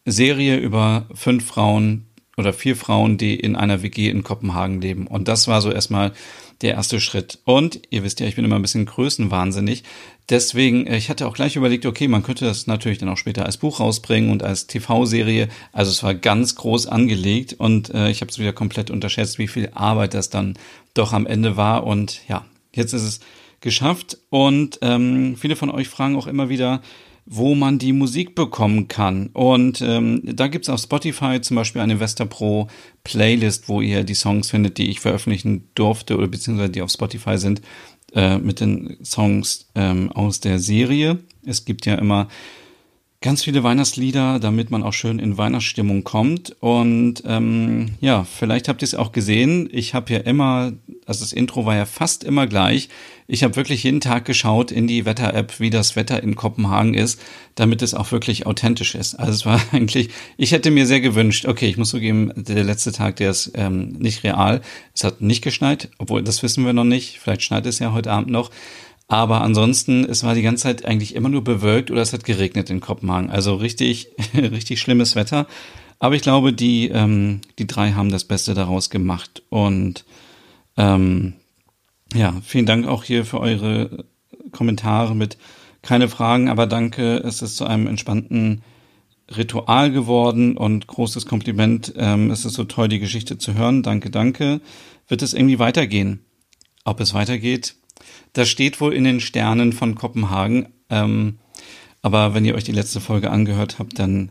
Serie 0.05 0.57
über 0.57 1.07
fünf 1.13 1.45
Frauen 1.45 2.07
oder 2.37 2.53
vier 2.53 2.77
Frauen, 2.77 3.19
die 3.19 3.35
in 3.35 3.57
einer 3.57 3.83
WG 3.83 4.09
in 4.09 4.23
Kopenhagen 4.23 4.81
leben. 4.81 5.07
Und 5.09 5.27
das 5.27 5.49
war 5.49 5.61
so 5.61 5.73
erstmal 5.73 6.13
der 6.63 6.75
erste 6.75 7.01
Schritt. 7.01 7.39
Und 7.45 7.81
ihr 7.91 8.03
wisst 8.03 8.21
ja, 8.21 8.27
ich 8.27 8.37
bin 8.37 8.45
immer 8.45 8.57
ein 8.57 8.63
bisschen 8.63 8.87
größenwahnsinnig. 8.87 9.85
Deswegen, 10.29 10.87
äh, 10.87 10.97
ich 10.97 11.09
hatte 11.09 11.27
auch 11.27 11.35
gleich 11.35 11.57
überlegt, 11.57 11.87
okay, 11.87 12.09
man 12.09 12.23
könnte 12.23 12.45
das 12.45 12.67
natürlich 12.67 12.99
dann 12.99 13.09
auch 13.09 13.17
später 13.17 13.47
als 13.47 13.57
Buch 13.57 13.81
rausbringen 13.81 14.31
und 14.31 14.43
als 14.43 14.67
TV-Serie. 14.67 15.49
Also 15.73 15.91
es 15.91 16.03
war 16.03 16.15
ganz 16.15 16.55
groß 16.57 16.87
angelegt 16.87 17.55
und 17.59 17.91
äh, 17.95 18.11
ich 18.11 18.21
habe 18.21 18.31
es 18.31 18.39
wieder 18.39 18.53
komplett 18.53 18.91
unterschätzt, 18.91 19.39
wie 19.39 19.49
viel 19.49 19.71
Arbeit 19.75 20.15
das 20.15 20.31
dann 20.31 20.59
doch 20.95 21.13
am 21.13 21.27
Ende 21.27 21.57
war. 21.57 21.85
Und 21.87 22.21
ja, 22.29 22.45
jetzt 22.75 22.93
ist 22.93 23.03
es 23.03 23.21
geschafft. 23.61 24.19
Und 24.31 24.79
ähm, 24.83 25.37
viele 25.37 25.57
von 25.57 25.71
euch 25.71 25.89
fragen 25.89 26.17
auch 26.17 26.27
immer 26.27 26.49
wieder, 26.49 26.83
wo 27.31 27.55
man 27.55 27.79
die 27.79 27.93
Musik 27.93 28.35
bekommen 28.35 28.89
kann. 28.89 29.29
Und 29.35 29.83
ähm, 29.83 30.23
da 30.25 30.49
gibt's 30.49 30.71
auf 30.71 30.81
Spotify 30.81 31.41
zum 31.43 31.57
Beispiel 31.57 31.83
eine 31.83 32.01
Vesta 32.01 32.25
Pro 32.25 32.69
Playlist, 33.05 33.69
wo 33.69 33.83
ihr 33.83 34.03
die 34.03 34.15
Songs 34.15 34.51
findet, 34.51 34.79
die 34.79 34.89
ich 34.89 35.01
veröffentlichen 35.01 35.69
durfte 35.75 36.17
oder 36.17 36.27
beziehungsweise 36.27 36.71
die 36.71 36.81
auf 36.81 36.91
Spotify 36.91 37.37
sind, 37.37 37.61
äh, 38.15 38.39
mit 38.39 38.61
den 38.61 38.97
Songs 39.05 39.69
ähm, 39.75 40.11
aus 40.11 40.41
der 40.41 40.59
Serie. 40.59 41.19
Es 41.45 41.67
gibt 41.67 41.85
ja 41.85 41.97
immer 41.97 42.29
ganz 43.21 43.43
viele 43.43 43.65
Weihnachtslieder, 43.65 44.39
damit 44.39 44.71
man 44.71 44.85
auch 44.85 44.93
schön 44.93 45.19
in 45.19 45.37
Weihnachtsstimmung 45.37 46.05
kommt. 46.05 46.57
Und 46.61 47.23
ähm, 47.27 47.95
ja, 48.01 48.23
vielleicht 48.23 48.69
habt 48.69 48.83
ihr 48.83 48.87
es 48.87 48.95
auch 48.95 49.11
gesehen. 49.11 49.69
Ich 49.73 49.93
habe 49.93 50.13
ja 50.13 50.21
immer, 50.21 50.73
also 51.05 51.25
das 51.25 51.33
Intro 51.33 51.67
war 51.67 51.75
ja 51.75 51.85
fast 51.85 52.23
immer 52.23 52.47
gleich. 52.47 52.89
Ich 53.27 53.43
habe 53.43 53.57
wirklich 53.57 53.83
jeden 53.83 54.01
Tag 54.01 54.25
geschaut 54.25 54.71
in 54.71 54.87
die 54.87 55.05
Wetter-App, 55.05 55.59
wie 55.59 55.71
das 55.71 55.97
Wetter 55.97 56.23
in 56.23 56.37
Kopenhagen 56.37 56.95
ist, 56.95 57.21
damit 57.57 57.83
es 57.83 57.93
auch 57.93 58.13
wirklich 58.13 58.47
authentisch 58.47 58.95
ist. 58.95 59.17
Also 59.17 59.33
es 59.33 59.45
war 59.47 59.61
eigentlich, 59.73 60.11
ich 60.37 60.53
hätte 60.53 60.71
mir 60.71 60.87
sehr 60.87 61.01
gewünscht, 61.01 61.45
okay, 61.47 61.69
ich 61.69 61.77
muss 61.77 61.91
zugeben, 61.91 62.33
der 62.37 62.63
letzte 62.63 62.93
Tag, 62.93 63.17
der 63.17 63.31
ist 63.31 63.51
ähm, 63.55 63.97
nicht 63.99 64.23
real. 64.23 64.61
Es 64.95 65.03
hat 65.03 65.21
nicht 65.21 65.43
geschneit, 65.43 65.91
obwohl 65.99 66.23
das 66.23 66.45
wissen 66.45 66.65
wir 66.65 66.73
noch 66.73 66.85
nicht. 66.85 67.19
Vielleicht 67.19 67.43
schneit 67.43 67.67
es 67.67 67.81
ja 67.81 67.93
heute 67.93 68.13
Abend 68.13 68.31
noch. 68.31 68.51
Aber 69.09 69.41
ansonsten, 69.41 70.05
es 70.05 70.23
war 70.23 70.35
die 70.35 70.43
ganze 70.43 70.65
Zeit 70.65 70.85
eigentlich 70.85 71.15
immer 71.15 71.31
nur 71.31 71.43
bewölkt 71.43 71.91
oder 71.91 72.03
es 72.03 72.13
hat 72.13 72.25
geregnet 72.25 72.69
in 72.69 72.81
Kopenhagen. 72.81 73.31
Also 73.31 73.55
richtig, 73.55 74.11
richtig 74.35 74.81
schlimmes 74.81 75.17
Wetter. 75.17 75.47
Aber 75.99 76.15
ich 76.15 76.23
glaube, 76.23 76.53
die, 76.53 76.89
ähm, 76.89 77.41
die 77.59 77.67
drei 77.67 77.93
haben 77.93 78.11
das 78.11 78.25
Beste 78.25 78.53
daraus 78.53 78.91
gemacht. 78.91 79.43
Und 79.49 80.05
ähm, 80.77 81.33
ja, 82.15 82.35
vielen 82.45 82.67
Dank 82.67 82.87
auch 82.87 83.03
hier 83.03 83.25
für 83.25 83.41
eure 83.41 84.05
Kommentare 84.53 85.17
mit 85.17 85.39
keine 85.81 86.09
Fragen, 86.09 86.49
aber 86.49 86.67
danke. 86.67 87.17
Es 87.19 87.41
ist 87.41 87.57
zu 87.57 87.65
einem 87.65 87.87
entspannten 87.87 88.63
Ritual 89.35 89.91
geworden 89.91 90.57
und 90.57 90.87
großes 90.87 91.25
Kompliment. 91.27 91.95
Ähm, 91.97 92.31
es 92.31 92.45
ist 92.45 92.55
so 92.55 92.65
toll, 92.65 92.89
die 92.89 92.99
Geschichte 92.99 93.39
zu 93.39 93.55
hören. 93.55 93.83
Danke, 93.83 94.11
danke. 94.11 94.61
Wird 95.07 95.23
es 95.23 95.35
irgendwie 95.35 95.59
weitergehen? 95.59 96.21
Ob 96.85 97.01
es 97.01 97.15
weitergeht? 97.15 97.75
Das 98.33 98.49
steht 98.49 98.81
wohl 98.81 98.93
in 98.93 99.05
den 99.05 99.21
Sternen 99.21 99.73
von 99.73 99.95
Kopenhagen. 99.95 100.69
Ähm, 100.91 101.39
aber 102.03 102.35
wenn 102.35 102.45
ihr 102.45 102.55
euch 102.55 102.65
die 102.65 102.73
letzte 102.73 103.01
Folge 103.01 103.31
angehört 103.31 103.79
habt, 103.79 103.99
dann 103.99 104.31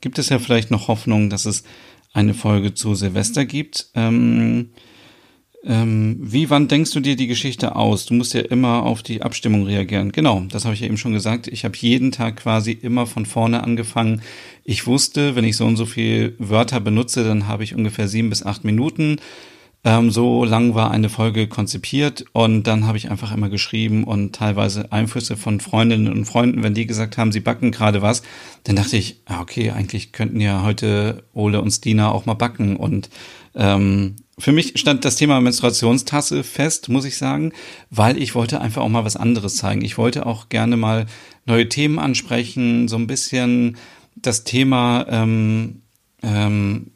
gibt 0.00 0.18
es 0.18 0.28
ja 0.28 0.38
vielleicht 0.38 0.70
noch 0.70 0.88
Hoffnung, 0.88 1.30
dass 1.30 1.46
es 1.46 1.64
eine 2.12 2.34
Folge 2.34 2.74
zu 2.74 2.94
Silvester 2.94 3.44
gibt. 3.44 3.90
Ähm, 3.94 4.70
ähm, 5.64 6.18
wie, 6.20 6.48
wann 6.48 6.68
denkst 6.68 6.92
du 6.92 7.00
dir 7.00 7.16
die 7.16 7.26
Geschichte 7.26 7.74
aus? 7.74 8.06
Du 8.06 8.14
musst 8.14 8.34
ja 8.34 8.40
immer 8.40 8.84
auf 8.84 9.02
die 9.02 9.22
Abstimmung 9.22 9.64
reagieren. 9.64 10.12
Genau, 10.12 10.44
das 10.48 10.64
habe 10.64 10.74
ich 10.74 10.80
ja 10.80 10.86
eben 10.86 10.96
schon 10.96 11.12
gesagt. 11.12 11.48
Ich 11.48 11.64
habe 11.64 11.76
jeden 11.76 12.12
Tag 12.12 12.36
quasi 12.36 12.70
immer 12.70 13.06
von 13.06 13.26
vorne 13.26 13.64
angefangen. 13.64 14.22
Ich 14.62 14.86
wusste, 14.86 15.34
wenn 15.34 15.44
ich 15.44 15.56
so 15.56 15.66
und 15.66 15.76
so 15.76 15.84
viel 15.84 16.36
Wörter 16.38 16.78
benutze, 16.78 17.24
dann 17.24 17.48
habe 17.48 17.64
ich 17.64 17.74
ungefähr 17.74 18.06
sieben 18.06 18.30
bis 18.30 18.44
acht 18.44 18.64
Minuten. 18.64 19.16
Ähm, 19.84 20.10
so 20.10 20.44
lang 20.44 20.74
war 20.74 20.90
eine 20.90 21.08
Folge 21.08 21.46
konzipiert 21.46 22.24
und 22.32 22.64
dann 22.64 22.86
habe 22.86 22.98
ich 22.98 23.10
einfach 23.10 23.32
immer 23.32 23.48
geschrieben 23.48 24.02
und 24.02 24.34
teilweise 24.34 24.90
Einflüsse 24.90 25.36
von 25.36 25.60
Freundinnen 25.60 26.12
und 26.12 26.24
Freunden, 26.24 26.62
wenn 26.62 26.74
die 26.74 26.86
gesagt 26.86 27.18
haben, 27.18 27.30
sie 27.30 27.40
backen 27.40 27.70
gerade 27.70 28.02
was, 28.02 28.22
dann 28.64 28.74
dachte 28.74 28.96
ich, 28.96 29.22
ah, 29.26 29.40
okay, 29.40 29.70
eigentlich 29.70 30.12
könnten 30.12 30.40
ja 30.40 30.62
heute 30.62 31.22
Ole 31.34 31.62
und 31.62 31.70
Stina 31.70 32.10
auch 32.10 32.26
mal 32.26 32.34
backen 32.34 32.76
und 32.76 33.10
ähm, 33.54 34.16
für 34.38 34.52
mich 34.52 34.78
stand 34.78 35.04
das 35.04 35.16
Thema 35.16 35.40
Menstruationstasse 35.40 36.44
fest, 36.44 36.88
muss 36.90 37.06
ich 37.06 37.16
sagen, 37.16 37.52
weil 37.90 38.20
ich 38.20 38.34
wollte 38.34 38.60
einfach 38.60 38.82
auch 38.82 38.88
mal 38.88 39.04
was 39.04 39.16
anderes 39.16 39.56
zeigen. 39.56 39.82
Ich 39.82 39.96
wollte 39.96 40.26
auch 40.26 40.50
gerne 40.50 40.76
mal 40.76 41.06
neue 41.46 41.68
Themen 41.68 41.98
ansprechen, 41.98 42.86
so 42.86 42.96
ein 42.96 43.06
bisschen 43.06 43.78
das 44.14 44.44
Thema 44.44 45.06
ähm, 45.08 45.82
ähm, 46.22 46.90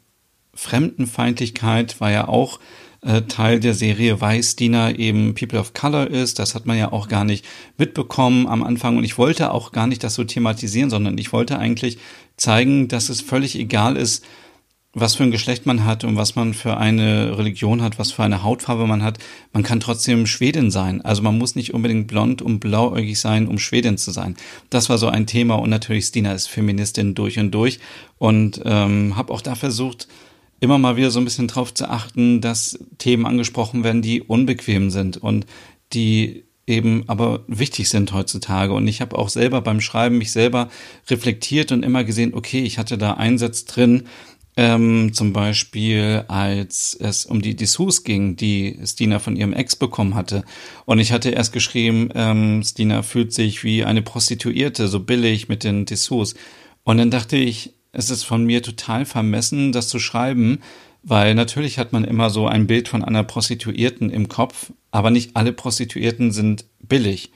Fremdenfeindlichkeit 0.61 1.99
war 1.99 2.11
ja 2.11 2.27
auch 2.27 2.59
äh, 3.01 3.23
Teil 3.23 3.59
der 3.59 3.73
Serie, 3.73 4.21
weil 4.21 4.43
Stina 4.43 4.91
eben 4.91 5.33
People 5.33 5.59
of 5.59 5.73
Color 5.73 6.07
ist. 6.07 6.37
Das 6.37 6.53
hat 6.53 6.67
man 6.67 6.77
ja 6.77 6.91
auch 6.91 7.07
gar 7.07 7.23
nicht 7.23 7.45
mitbekommen 7.79 8.45
am 8.45 8.61
Anfang. 8.61 8.95
Und 8.95 9.03
ich 9.03 9.17
wollte 9.17 9.51
auch 9.51 9.71
gar 9.71 9.87
nicht 9.87 10.03
das 10.03 10.13
so 10.13 10.23
thematisieren, 10.23 10.91
sondern 10.91 11.17
ich 11.17 11.33
wollte 11.33 11.57
eigentlich 11.57 11.97
zeigen, 12.37 12.87
dass 12.87 13.09
es 13.09 13.21
völlig 13.21 13.57
egal 13.57 13.97
ist, 13.97 14.23
was 14.93 15.15
für 15.15 15.23
ein 15.23 15.31
Geschlecht 15.31 15.65
man 15.65 15.83
hat 15.83 16.03
und 16.03 16.15
was 16.15 16.35
man 16.35 16.53
für 16.53 16.77
eine 16.77 17.39
Religion 17.39 17.81
hat, 17.81 17.97
was 17.97 18.11
für 18.11 18.23
eine 18.23 18.43
Hautfarbe 18.43 18.85
man 18.85 19.01
hat. 19.01 19.17
Man 19.53 19.63
kann 19.63 19.79
trotzdem 19.79 20.27
Schwedin 20.27 20.69
sein. 20.69 21.01
Also 21.01 21.23
man 21.23 21.39
muss 21.39 21.55
nicht 21.55 21.73
unbedingt 21.73 22.05
blond 22.07 22.43
und 22.43 22.59
blauäugig 22.59 23.19
sein, 23.19 23.47
um 23.47 23.57
Schwedin 23.57 23.97
zu 23.97 24.11
sein. 24.11 24.35
Das 24.69 24.89
war 24.89 24.99
so 24.99 25.07
ein 25.07 25.25
Thema 25.25 25.55
und 25.55 25.71
natürlich 25.71 26.05
Stina 26.05 26.33
ist 26.33 26.47
Feministin 26.47 27.15
durch 27.15 27.39
und 27.39 27.49
durch 27.49 27.79
und 28.19 28.61
ähm, 28.63 29.15
habe 29.15 29.33
auch 29.33 29.41
da 29.41 29.55
versucht, 29.55 30.07
immer 30.61 30.77
mal 30.77 30.95
wieder 30.95 31.11
so 31.11 31.19
ein 31.19 31.25
bisschen 31.25 31.47
drauf 31.47 31.73
zu 31.73 31.89
achten, 31.89 32.39
dass 32.39 32.79
Themen 32.97 33.25
angesprochen 33.25 33.83
werden, 33.83 34.01
die 34.01 34.21
unbequem 34.21 34.89
sind 34.89 35.17
und 35.17 35.45
die 35.91 36.45
eben 36.67 37.03
aber 37.07 37.43
wichtig 37.47 37.89
sind 37.89 38.13
heutzutage. 38.13 38.71
Und 38.73 38.87
ich 38.87 39.01
habe 39.01 39.17
auch 39.17 39.27
selber 39.27 39.61
beim 39.61 39.81
Schreiben 39.81 40.19
mich 40.19 40.31
selber 40.31 40.69
reflektiert 41.09 41.71
und 41.71 41.83
immer 41.83 42.03
gesehen, 42.03 42.33
okay, 42.33 42.61
ich 42.61 42.77
hatte 42.77 42.97
da 42.97 43.15
Einsatz 43.15 43.65
drin, 43.65 44.03
ähm, 44.55 45.13
zum 45.13 45.33
Beispiel, 45.33 46.25
als 46.27 46.95
es 46.99 47.25
um 47.25 47.41
die 47.41 47.55
Dessous 47.55 48.03
ging, 48.03 48.35
die 48.35 48.77
Stina 48.85 49.19
von 49.19 49.35
ihrem 49.35 49.53
Ex 49.53 49.75
bekommen 49.75 50.13
hatte. 50.13 50.43
Und 50.85 50.99
ich 50.99 51.11
hatte 51.11 51.29
erst 51.29 51.53
geschrieben, 51.53 52.09
ähm, 52.13 52.61
Stina 52.63 53.01
fühlt 53.01 53.33
sich 53.33 53.63
wie 53.63 53.83
eine 53.83 54.01
Prostituierte, 54.01 54.87
so 54.87 54.99
billig 54.99 55.49
mit 55.49 55.63
den 55.63 55.85
Dessous. 55.85 56.35
Und 56.83 56.97
dann 56.97 57.09
dachte 57.09 57.37
ich, 57.37 57.73
es 57.93 58.09
ist 58.09 58.23
von 58.23 58.45
mir 58.45 58.61
total 58.61 59.05
vermessen, 59.05 59.71
das 59.71 59.89
zu 59.89 59.99
schreiben, 59.99 60.59
weil 61.03 61.35
natürlich 61.35 61.77
hat 61.77 61.93
man 61.93 62.03
immer 62.03 62.29
so 62.29 62.47
ein 62.47 62.67
Bild 62.67 62.87
von 62.87 63.03
einer 63.03 63.23
Prostituierten 63.23 64.09
im 64.09 64.27
Kopf, 64.29 64.71
aber 64.91 65.11
nicht 65.11 65.35
alle 65.35 65.51
Prostituierten 65.51 66.31
sind 66.31 66.65
billig. 66.79 67.31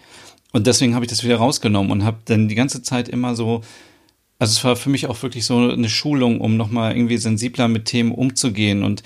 Und 0.52 0.68
deswegen 0.68 0.96
habe 0.96 1.04
ich 1.04 1.10
das 1.10 1.24
wieder 1.24 1.38
rausgenommen 1.38 1.92
und 1.92 2.06
habe 2.06 2.20
dann 2.26 2.48
die 2.48 2.56
ganze 2.56 2.82
Zeit 2.82 3.10
immer 3.10 3.36
so, 3.36 3.62
also 4.38 4.52
es 4.52 4.64
war 4.64 4.76
für 4.76 4.90
mich 4.90 5.08
auch 5.08 5.22
wirklich 5.24 5.46
so 5.46 5.70
eine 5.70 5.90
Schulung, 5.90 6.40
um 6.40 6.58
nochmal 6.58 6.96
irgendwie 6.96 7.18
sensibler 7.18 7.68
mit 7.68 7.86
Themen 7.86 8.12
umzugehen. 8.12 8.84
Und 8.84 9.04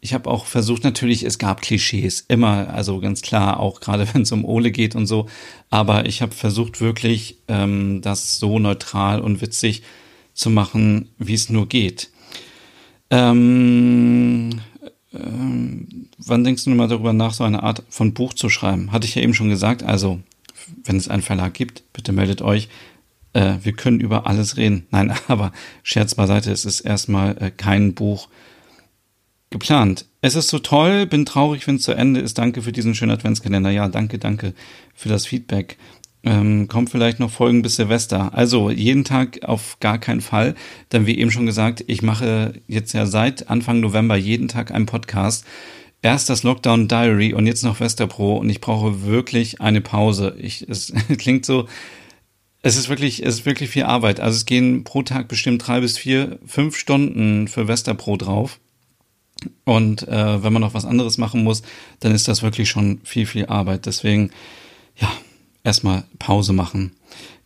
ich 0.00 0.14
habe 0.14 0.30
auch 0.30 0.46
versucht, 0.46 0.84
natürlich, 0.84 1.24
es 1.24 1.38
gab 1.38 1.60
Klischees, 1.60 2.24
immer, 2.28 2.72
also 2.72 3.00
ganz 3.00 3.22
klar, 3.22 3.60
auch 3.60 3.80
gerade 3.80 4.06
wenn 4.14 4.22
es 4.22 4.32
um 4.32 4.44
Ole 4.44 4.70
geht 4.70 4.96
und 4.96 5.06
so. 5.06 5.26
Aber 5.70 6.06
ich 6.06 6.22
habe 6.22 6.34
versucht, 6.34 6.80
wirklich 6.80 7.38
ähm, 7.46 8.00
das 8.02 8.38
so 8.38 8.58
neutral 8.58 9.20
und 9.20 9.40
witzig 9.40 9.82
zu 10.38 10.50
machen, 10.50 11.08
wie 11.18 11.34
es 11.34 11.50
nur 11.50 11.68
geht. 11.68 12.10
Ähm, 13.10 14.60
ähm, 15.12 16.08
wann 16.16 16.44
denkst 16.44 16.64
du 16.64 16.70
mal 16.70 16.86
darüber 16.86 17.12
nach, 17.12 17.32
so 17.32 17.42
eine 17.42 17.64
Art 17.64 17.82
von 17.88 18.14
Buch 18.14 18.34
zu 18.34 18.48
schreiben? 18.48 18.92
Hatte 18.92 19.06
ich 19.06 19.16
ja 19.16 19.22
eben 19.22 19.34
schon 19.34 19.48
gesagt. 19.48 19.82
Also, 19.82 20.20
wenn 20.84 20.96
es 20.96 21.08
einen 21.08 21.22
Verlag 21.22 21.54
gibt, 21.54 21.82
bitte 21.92 22.12
meldet 22.12 22.40
euch. 22.40 22.68
Äh, 23.32 23.54
wir 23.62 23.72
können 23.72 23.98
über 23.98 24.28
alles 24.28 24.56
reden. 24.56 24.86
Nein, 24.90 25.12
aber 25.26 25.52
Scherz 25.82 26.14
beiseite, 26.14 26.52
es 26.52 26.64
ist 26.64 26.80
erstmal 26.82 27.36
äh, 27.42 27.50
kein 27.50 27.94
Buch 27.94 28.28
geplant. 29.50 30.06
Es 30.20 30.36
ist 30.36 30.50
so 30.50 30.60
toll, 30.60 31.06
bin 31.06 31.26
traurig, 31.26 31.66
wenn 31.66 31.76
es 31.76 31.82
zu 31.82 31.92
Ende 31.92 32.20
ist. 32.20 32.38
Danke 32.38 32.62
für 32.62 32.70
diesen 32.70 32.94
schönen 32.94 33.12
Adventskalender. 33.12 33.70
Ja, 33.70 33.88
danke, 33.88 34.18
danke 34.20 34.54
für 34.94 35.08
das 35.08 35.26
Feedback 35.26 35.78
ähm, 36.24 36.68
kommt 36.68 36.90
vielleicht 36.90 37.20
noch 37.20 37.30
Folgen 37.30 37.62
bis 37.62 37.76
Silvester. 37.76 38.34
Also 38.34 38.70
jeden 38.70 39.04
Tag 39.04 39.44
auf 39.44 39.78
gar 39.80 39.98
keinen 39.98 40.20
Fall. 40.20 40.54
Denn 40.92 41.06
wie 41.06 41.18
eben 41.18 41.30
schon 41.30 41.46
gesagt, 41.46 41.84
ich 41.86 42.02
mache 42.02 42.54
jetzt 42.66 42.92
ja 42.92 43.06
seit 43.06 43.48
Anfang 43.48 43.80
November 43.80 44.16
jeden 44.16 44.48
Tag 44.48 44.70
einen 44.72 44.86
Podcast. 44.86 45.44
Erst 46.02 46.30
das 46.30 46.42
Lockdown 46.42 46.88
Diary 46.88 47.34
und 47.34 47.46
jetzt 47.46 47.64
noch 47.64 47.80
Westerpro 47.80 48.36
und 48.36 48.50
ich 48.50 48.60
brauche 48.60 49.04
wirklich 49.04 49.60
eine 49.60 49.80
Pause. 49.80 50.36
Ich, 50.38 50.68
es 50.68 50.92
klingt 51.18 51.44
so, 51.44 51.66
es 52.62 52.76
ist 52.76 52.88
wirklich, 52.88 53.24
es 53.24 53.36
ist 53.36 53.46
wirklich 53.46 53.70
viel 53.70 53.84
Arbeit. 53.84 54.20
Also 54.20 54.36
es 54.36 54.46
gehen 54.46 54.84
pro 54.84 55.02
Tag 55.02 55.28
bestimmt 55.28 55.66
drei 55.66 55.80
bis 55.80 55.98
vier, 55.98 56.38
fünf 56.46 56.76
Stunden 56.76 57.48
für 57.48 57.68
Westerpro 57.68 58.16
drauf. 58.16 58.58
Und 59.64 60.06
äh, 60.08 60.42
wenn 60.42 60.52
man 60.52 60.62
noch 60.62 60.74
was 60.74 60.84
anderes 60.84 61.16
machen 61.16 61.44
muss, 61.44 61.62
dann 62.00 62.12
ist 62.12 62.26
das 62.26 62.42
wirklich 62.42 62.68
schon 62.68 63.00
viel, 63.04 63.26
viel 63.26 63.46
Arbeit. 63.46 63.86
Deswegen, 63.86 64.30
ja, 64.96 65.10
erstmal 65.64 66.04
Pause 66.18 66.52
machen. 66.52 66.92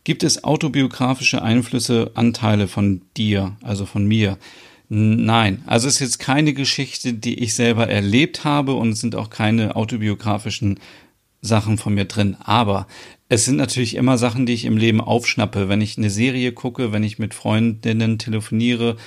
Gibt 0.03 0.23
es 0.23 0.43
autobiografische 0.43 1.41
Einflüsse, 1.41 2.11
Anteile 2.15 2.67
von 2.67 3.01
dir, 3.15 3.55
also 3.61 3.85
von 3.85 4.05
mir? 4.05 4.37
Nein, 4.89 5.63
also 5.65 5.87
es 5.87 5.95
ist 5.95 6.01
jetzt 6.01 6.19
keine 6.19 6.53
Geschichte, 6.53 7.13
die 7.13 7.39
ich 7.39 7.55
selber 7.55 7.87
erlebt 7.89 8.43
habe 8.43 8.73
und 8.73 8.89
es 8.89 8.99
sind 8.99 9.15
auch 9.15 9.29
keine 9.29 9.75
autobiografischen 9.75 10.79
Sachen 11.41 11.77
von 11.77 11.93
mir 11.93 12.05
drin. 12.05 12.35
Aber 12.43 12.87
es 13.29 13.45
sind 13.45 13.57
natürlich 13.57 13.95
immer 13.95 14.17
Sachen, 14.17 14.45
die 14.45 14.53
ich 14.53 14.65
im 14.65 14.77
Leben 14.77 15.01
aufschnappe. 15.01 15.69
Wenn 15.69 15.81
ich 15.81 15.97
eine 15.97 16.09
Serie 16.09 16.51
gucke, 16.51 16.91
wenn 16.91 17.03
ich 17.03 17.19
mit 17.19 17.33
Freundinnen 17.33 18.19
telefoniere, 18.19 18.97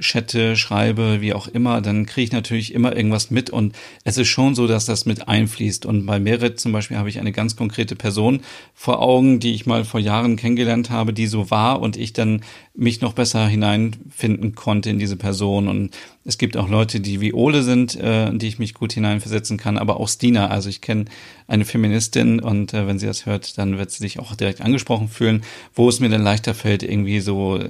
chatte, 0.00 0.56
schreibe, 0.56 1.20
wie 1.20 1.32
auch 1.32 1.48
immer, 1.48 1.80
dann 1.80 2.06
kriege 2.06 2.24
ich 2.24 2.32
natürlich 2.32 2.74
immer 2.74 2.96
irgendwas 2.96 3.30
mit 3.30 3.50
und 3.50 3.74
es 4.04 4.18
ist 4.18 4.28
schon 4.28 4.54
so, 4.54 4.66
dass 4.66 4.86
das 4.86 5.06
mit 5.06 5.28
einfließt. 5.28 5.86
Und 5.86 6.06
bei 6.06 6.18
Merit 6.18 6.60
zum 6.60 6.72
Beispiel 6.72 6.96
habe 6.96 7.08
ich 7.08 7.18
eine 7.18 7.32
ganz 7.32 7.56
konkrete 7.56 7.96
Person 7.96 8.40
vor 8.74 9.00
Augen, 9.00 9.40
die 9.40 9.54
ich 9.54 9.66
mal 9.66 9.84
vor 9.84 10.00
Jahren 10.00 10.36
kennengelernt 10.36 10.90
habe, 10.90 11.12
die 11.12 11.26
so 11.26 11.50
war 11.50 11.80
und 11.80 11.96
ich 11.96 12.12
dann 12.12 12.42
mich 12.74 13.00
noch 13.00 13.12
besser 13.12 13.46
hineinfinden 13.46 14.54
konnte 14.54 14.90
in 14.90 14.98
diese 14.98 15.16
Person. 15.16 15.68
Und 15.68 15.96
es 16.24 16.38
gibt 16.38 16.56
auch 16.56 16.68
Leute, 16.68 17.00
die 17.00 17.20
wie 17.20 17.32
Ole 17.32 17.62
sind, 17.62 17.94
äh, 17.96 18.36
die 18.36 18.48
ich 18.48 18.58
mich 18.58 18.74
gut 18.74 18.92
hineinversetzen 18.92 19.56
kann, 19.56 19.78
aber 19.78 20.00
auch 20.00 20.08
Stina. 20.08 20.48
Also 20.48 20.68
ich 20.68 20.80
kenne 20.80 21.04
eine 21.46 21.64
Feministin 21.64 22.40
und 22.40 22.74
äh, 22.74 22.86
wenn 22.86 22.98
sie 22.98 23.06
das 23.06 23.26
hört, 23.26 23.58
dann 23.58 23.78
wird 23.78 23.90
sie 23.90 24.02
sich 24.02 24.18
auch 24.18 24.34
direkt 24.34 24.60
angesprochen 24.60 25.08
fühlen, 25.08 25.42
wo 25.74 25.88
es 25.88 26.00
mir 26.00 26.08
dann 26.08 26.22
leichter 26.22 26.54
fällt, 26.54 26.82
irgendwie 26.82 27.20
so 27.20 27.60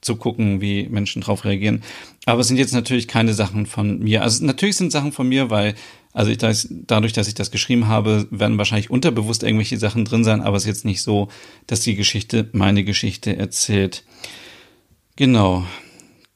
zu 0.00 0.16
gucken, 0.16 0.60
wie 0.60 0.88
Menschen 0.88 1.22
darauf 1.22 1.44
reagieren. 1.44 1.82
Aber 2.26 2.40
es 2.40 2.48
sind 2.48 2.56
jetzt 2.56 2.74
natürlich 2.74 3.08
keine 3.08 3.34
Sachen 3.34 3.66
von 3.66 3.98
mir. 4.00 4.22
Also 4.22 4.44
natürlich 4.44 4.76
sind 4.76 4.92
Sachen 4.92 5.12
von 5.12 5.28
mir, 5.28 5.50
weil, 5.50 5.74
also 6.12 6.30
ich, 6.30 6.38
dadurch, 6.38 7.12
dass 7.12 7.28
ich 7.28 7.34
das 7.34 7.50
geschrieben 7.50 7.88
habe, 7.88 8.26
werden 8.30 8.58
wahrscheinlich 8.58 8.90
unterbewusst 8.90 9.42
irgendwelche 9.42 9.78
Sachen 9.78 10.04
drin 10.04 10.24
sein, 10.24 10.40
aber 10.40 10.56
es 10.56 10.64
ist 10.64 10.68
jetzt 10.68 10.84
nicht 10.84 11.02
so, 11.02 11.28
dass 11.66 11.80
die 11.80 11.96
Geschichte 11.96 12.48
meine 12.52 12.84
Geschichte 12.84 13.36
erzählt. 13.36 14.04
Genau. 15.16 15.64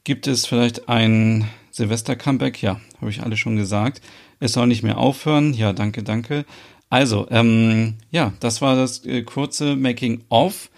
Gibt 0.03 0.27
es 0.27 0.47
vielleicht 0.47 0.89
ein 0.89 1.47
Silvester-Comeback? 1.71 2.61
Ja, 2.61 2.81
habe 2.99 3.11
ich 3.11 3.21
alle 3.21 3.37
schon 3.37 3.55
gesagt. 3.55 4.01
Es 4.39 4.53
soll 4.53 4.65
nicht 4.67 4.81
mehr 4.81 4.97
aufhören. 4.97 5.53
Ja, 5.53 5.71
danke, 5.71 6.01
danke. 6.01 6.45
Also, 6.89 7.27
ähm, 7.29 7.95
ja, 8.09 8.33
das 8.39 8.61
war 8.61 8.75
das 8.75 9.05
äh, 9.05 9.21
kurze 9.21 9.75
Making-of 9.75 10.70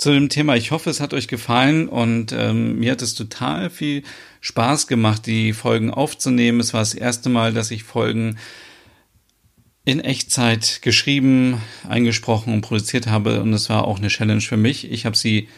zu 0.00 0.12
dem 0.12 0.30
Thema. 0.30 0.56
Ich 0.56 0.70
hoffe, 0.70 0.88
es 0.88 1.00
hat 1.00 1.12
euch 1.12 1.28
gefallen 1.28 1.86
und 1.86 2.32
ähm, 2.32 2.78
mir 2.78 2.92
hat 2.92 3.02
es 3.02 3.14
total 3.14 3.68
viel 3.68 4.02
Spaß 4.40 4.86
gemacht, 4.86 5.26
die 5.26 5.52
Folgen 5.52 5.90
aufzunehmen. 5.90 6.58
Es 6.60 6.72
war 6.72 6.80
das 6.80 6.94
erste 6.94 7.28
Mal, 7.28 7.52
dass 7.52 7.70
ich 7.70 7.84
Folgen 7.84 8.38
in 9.84 10.00
Echtzeit 10.00 10.80
geschrieben, 10.80 11.60
eingesprochen 11.86 12.54
und 12.54 12.62
produziert 12.62 13.08
habe 13.08 13.42
und 13.42 13.52
es 13.52 13.68
war 13.68 13.84
auch 13.86 13.98
eine 13.98 14.08
Challenge 14.08 14.40
für 14.40 14.56
mich. 14.56 14.90
Ich 14.90 15.04
habe 15.04 15.16
sie, 15.16 15.48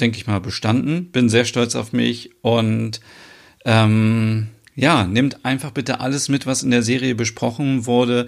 denke 0.00 0.16
ich 0.16 0.26
mal, 0.26 0.40
bestanden, 0.40 1.12
bin 1.12 1.28
sehr 1.28 1.44
stolz 1.44 1.76
auf 1.76 1.92
mich 1.92 2.30
und 2.42 3.00
ähm, 3.64 4.48
ja, 4.74 5.06
nehmt 5.06 5.44
einfach 5.44 5.70
bitte 5.70 6.00
alles 6.00 6.28
mit, 6.28 6.46
was 6.46 6.64
in 6.64 6.72
der 6.72 6.82
Serie 6.82 7.14
besprochen 7.14 7.86
wurde. 7.86 8.26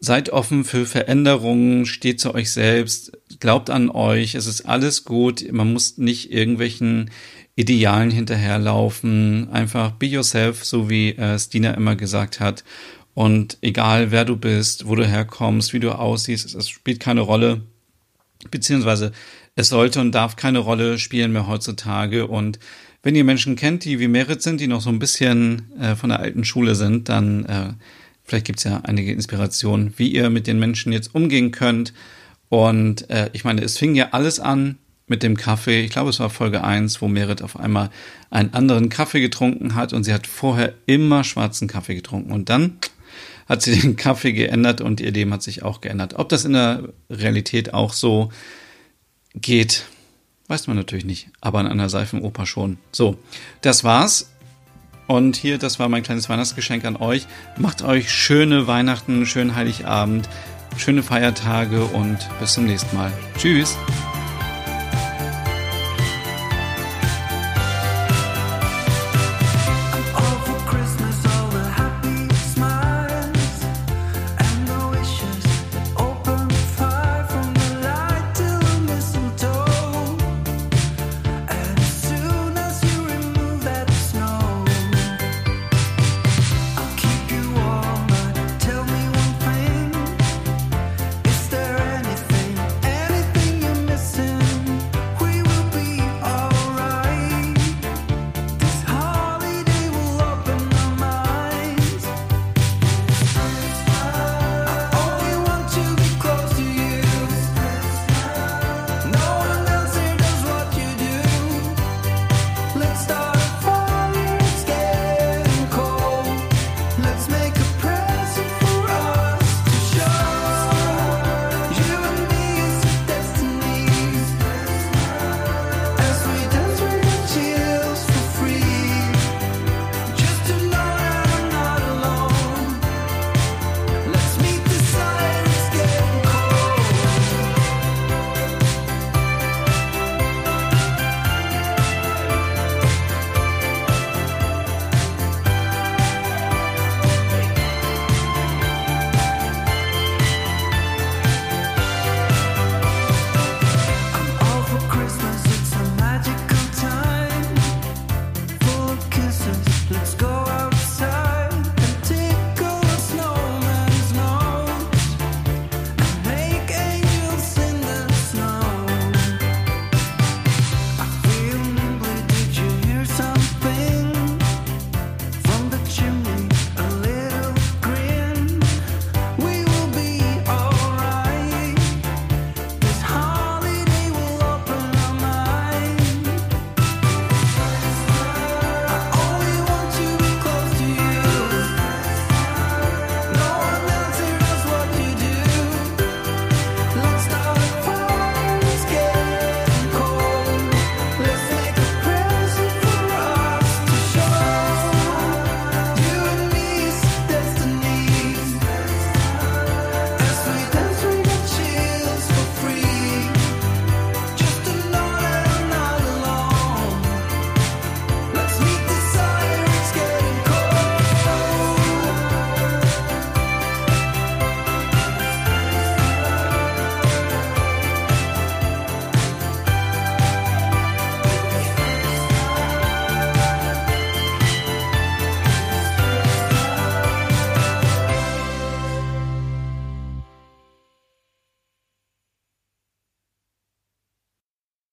Seid 0.00 0.30
offen 0.30 0.64
für 0.64 0.86
Veränderungen, 0.86 1.84
steht 1.84 2.20
zu 2.20 2.32
euch 2.32 2.52
selbst, 2.52 3.12
glaubt 3.40 3.68
an 3.68 3.90
euch, 3.90 4.36
es 4.36 4.46
ist 4.46 4.62
alles 4.62 5.04
gut, 5.04 5.50
man 5.50 5.72
muss 5.72 5.98
nicht 5.98 6.32
irgendwelchen 6.32 7.10
Idealen 7.56 8.12
hinterherlaufen, 8.12 9.48
einfach 9.50 9.90
be 9.90 10.06
yourself, 10.06 10.64
so 10.64 10.88
wie 10.88 11.10
äh, 11.10 11.36
Stina 11.36 11.72
immer 11.72 11.96
gesagt 11.96 12.38
hat. 12.38 12.62
Und 13.14 13.58
egal 13.62 14.12
wer 14.12 14.24
du 14.24 14.36
bist, 14.36 14.86
wo 14.86 14.94
du 14.94 15.04
herkommst, 15.04 15.72
wie 15.72 15.80
du 15.80 15.90
aussiehst, 15.90 16.54
es 16.54 16.68
spielt 16.68 17.00
keine 17.00 17.22
Rolle, 17.22 17.62
beziehungsweise 18.52 19.10
es 19.56 19.70
sollte 19.70 20.00
und 20.00 20.12
darf 20.12 20.36
keine 20.36 20.60
Rolle 20.60 21.00
spielen 21.00 21.32
mehr 21.32 21.48
heutzutage. 21.48 22.28
Und 22.28 22.60
wenn 23.02 23.16
ihr 23.16 23.24
Menschen 23.24 23.56
kennt, 23.56 23.84
die 23.84 23.98
wie 23.98 24.06
Merit 24.06 24.40
sind, 24.40 24.60
die 24.60 24.68
noch 24.68 24.80
so 24.80 24.90
ein 24.90 25.00
bisschen 25.00 25.72
äh, 25.80 25.96
von 25.96 26.10
der 26.10 26.20
alten 26.20 26.44
Schule 26.44 26.76
sind, 26.76 27.08
dann 27.08 27.44
äh, 27.46 27.72
Vielleicht 28.28 28.46
gibt 28.46 28.58
es 28.58 28.64
ja 28.64 28.82
einige 28.84 29.10
Inspirationen, 29.10 29.94
wie 29.96 30.12
ihr 30.12 30.28
mit 30.28 30.46
den 30.46 30.58
Menschen 30.58 30.92
jetzt 30.92 31.14
umgehen 31.14 31.50
könnt. 31.50 31.94
Und 32.50 33.08
äh, 33.08 33.30
ich 33.32 33.42
meine, 33.42 33.62
es 33.62 33.78
fing 33.78 33.94
ja 33.94 34.10
alles 34.12 34.38
an 34.38 34.76
mit 35.06 35.22
dem 35.22 35.34
Kaffee. 35.34 35.80
Ich 35.80 35.90
glaube, 35.90 36.10
es 36.10 36.20
war 36.20 36.28
Folge 36.28 36.62
1, 36.62 37.00
wo 37.00 37.08
Merit 37.08 37.40
auf 37.40 37.58
einmal 37.58 37.88
einen 38.28 38.52
anderen 38.52 38.90
Kaffee 38.90 39.20
getrunken 39.20 39.74
hat 39.74 39.94
und 39.94 40.04
sie 40.04 40.12
hat 40.12 40.26
vorher 40.26 40.74
immer 40.84 41.24
schwarzen 41.24 41.68
Kaffee 41.68 41.94
getrunken. 41.94 42.30
Und 42.30 42.50
dann 42.50 42.76
hat 43.48 43.62
sie 43.62 43.74
den 43.80 43.96
Kaffee 43.96 44.34
geändert 44.34 44.82
und 44.82 45.00
ihr 45.00 45.10
Leben 45.10 45.32
hat 45.32 45.42
sich 45.42 45.62
auch 45.62 45.80
geändert. 45.80 46.14
Ob 46.18 46.28
das 46.28 46.44
in 46.44 46.52
der 46.52 46.90
Realität 47.08 47.72
auch 47.72 47.94
so 47.94 48.30
geht, 49.34 49.86
weiß 50.48 50.66
man 50.66 50.76
natürlich 50.76 51.06
nicht, 51.06 51.30
aber 51.40 51.60
an 51.60 51.66
einer 51.66 51.88
Seifenoper 51.88 52.44
schon. 52.44 52.76
So, 52.92 53.16
das 53.62 53.84
war's. 53.84 54.30
Und 55.08 55.36
hier, 55.36 55.58
das 55.58 55.78
war 55.78 55.88
mein 55.88 56.04
kleines 56.04 56.28
Weihnachtsgeschenk 56.28 56.84
an 56.84 56.94
euch. 56.96 57.26
Macht 57.56 57.82
euch 57.82 58.12
schöne 58.12 58.66
Weihnachten, 58.66 59.26
schönen 59.26 59.56
Heiligabend, 59.56 60.28
schöne 60.76 61.02
Feiertage 61.02 61.82
und 61.84 62.18
bis 62.38 62.52
zum 62.52 62.66
nächsten 62.66 62.94
Mal. 62.94 63.10
Tschüss. 63.36 63.76